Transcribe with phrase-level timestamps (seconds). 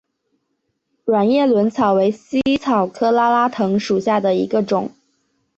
[1.05, 4.89] 卵叶轮草为茜草科拉拉藤属下的一个种。